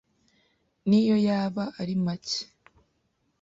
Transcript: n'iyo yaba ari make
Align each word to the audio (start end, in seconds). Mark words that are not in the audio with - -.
n'iyo 0.87 1.15
yaba 1.27 1.63
ari 1.81 1.93
make 2.05 2.39